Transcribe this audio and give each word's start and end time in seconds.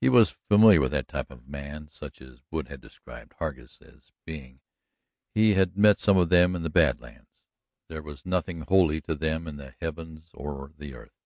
He 0.00 0.08
was 0.08 0.30
familiar 0.48 0.80
with 0.80 0.92
that 0.92 1.08
type 1.08 1.30
of 1.30 1.46
man 1.46 1.88
such 1.90 2.22
as 2.22 2.40
Wood 2.50 2.68
had 2.68 2.80
described 2.80 3.34
Hargus 3.38 3.82
as 3.82 4.12
being; 4.24 4.62
he 5.34 5.52
had 5.52 5.76
met 5.76 6.00
some 6.00 6.16
of 6.16 6.30
them 6.30 6.56
in 6.56 6.62
the 6.62 6.70
Bad 6.70 7.02
Lands. 7.02 7.44
There 7.88 8.00
was 8.00 8.24
nothing 8.24 8.62
holy 8.62 9.02
to 9.02 9.14
them 9.14 9.46
in 9.46 9.56
the 9.58 9.74
heavens 9.78 10.30
or 10.32 10.72
the 10.78 10.94
earth. 10.94 11.20